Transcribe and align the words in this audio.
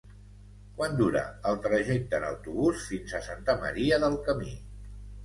Quant 0.77 0.95
dura 1.01 1.21
el 1.49 1.59
trajecte 1.65 2.17
en 2.19 2.25
autobús 2.29 2.87
fins 2.93 3.13
a 3.13 3.21
Santa 3.29 3.57
Maria 3.67 4.01
del 4.05 4.17
Camí? 4.29 4.57